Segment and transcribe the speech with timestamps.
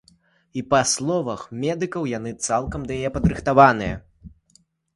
[0.59, 3.95] І па словах медыкаў, яны цалкам да яе падрыхтаваныя.